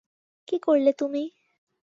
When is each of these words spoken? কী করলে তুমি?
কী 0.47 0.57
করলে 0.59 0.91
তুমি? 0.93 1.23